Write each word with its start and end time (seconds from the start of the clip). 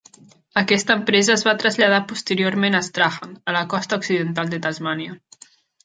Aquesta 0.61 0.95
empresa 0.99 1.33
es 1.35 1.43
va 1.49 1.53
traslladar 1.65 2.01
posteriorment 2.13 2.79
a 2.79 2.83
Strahan, 2.91 3.39
a 3.53 3.57
la 3.61 3.65
costa 3.75 4.01
occidental 4.03 4.55
de 4.57 4.63
Tasmània. 4.69 5.21